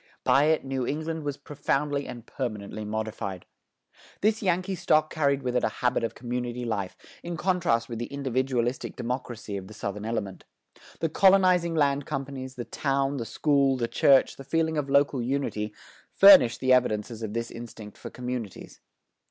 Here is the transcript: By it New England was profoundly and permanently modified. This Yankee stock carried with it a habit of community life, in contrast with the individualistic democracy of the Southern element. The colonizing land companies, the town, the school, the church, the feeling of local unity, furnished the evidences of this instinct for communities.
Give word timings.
By 0.23 0.45
it 0.45 0.65
New 0.65 0.87
England 0.87 1.21
was 1.23 1.37
profoundly 1.37 2.07
and 2.07 2.25
permanently 2.25 2.83
modified. 2.83 3.45
This 4.21 4.41
Yankee 4.41 4.73
stock 4.73 5.11
carried 5.13 5.43
with 5.43 5.55
it 5.55 5.63
a 5.63 5.69
habit 5.83 6.03
of 6.03 6.15
community 6.15 6.65
life, 6.65 6.97
in 7.21 7.37
contrast 7.37 7.87
with 7.87 7.99
the 7.99 8.07
individualistic 8.07 8.95
democracy 8.95 9.57
of 9.57 9.67
the 9.67 9.75
Southern 9.75 10.03
element. 10.03 10.43
The 11.01 11.09
colonizing 11.09 11.75
land 11.75 12.07
companies, 12.07 12.55
the 12.55 12.65
town, 12.65 13.17
the 13.17 13.25
school, 13.25 13.77
the 13.77 13.87
church, 13.87 14.37
the 14.37 14.43
feeling 14.43 14.75
of 14.75 14.89
local 14.89 15.21
unity, 15.21 15.71
furnished 16.15 16.61
the 16.61 16.73
evidences 16.73 17.21
of 17.21 17.35
this 17.35 17.51
instinct 17.51 17.95
for 17.95 18.09
communities. 18.09 18.81